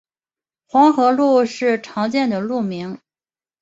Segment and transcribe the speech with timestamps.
[0.65, 2.99] 黄河路是常见的路名。